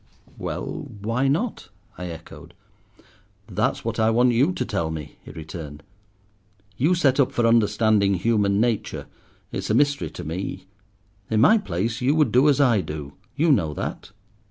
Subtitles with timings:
[0.39, 2.55] "Well, why not?" I echoed.
[3.45, 5.83] "That's what I want you to tell me," he returned.
[6.75, 9.05] "You set up for understanding human nature,
[9.51, 10.65] it's a mystery to me.
[11.29, 14.09] In my place, you would do as I do; you know that.